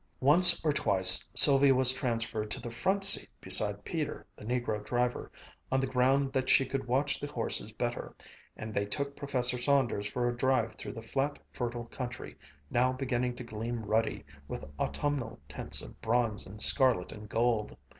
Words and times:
Once 0.19 0.59
or 0.65 0.73
twice 0.73 1.23
Sylvia 1.35 1.75
was 1.75 1.93
transferred 1.93 2.49
to 2.49 2.59
the 2.59 2.71
front 2.71 3.03
seat 3.03 3.29
beside 3.39 3.85
Peter, 3.85 4.25
the 4.35 4.43
negro 4.43 4.83
driver, 4.83 5.31
on 5.71 5.79
the 5.79 5.85
ground 5.85 6.33
that 6.33 6.49
she 6.49 6.65
could 6.65 6.87
watch 6.87 7.19
the 7.19 7.27
horses 7.27 7.71
better, 7.71 8.15
and 8.57 8.73
they 8.73 8.83
took 8.87 9.15
Professor 9.15 9.59
Saunders 9.59 10.09
for 10.09 10.27
a 10.27 10.35
drive 10.35 10.73
through 10.73 10.93
the 10.93 11.03
flat, 11.03 11.37
fertile 11.51 11.85
country, 11.85 12.35
now 12.71 12.91
beginning 12.91 13.35
to 13.35 13.43
gleam 13.43 13.85
ruddy 13.85 14.25
with 14.47 14.65
autumnal 14.79 15.39
tints 15.47 15.83
of 15.83 16.01
bronze 16.01 16.47
and 16.47 16.63
scarlet 16.63 17.11
and 17.11 17.29
gold. 17.29 17.77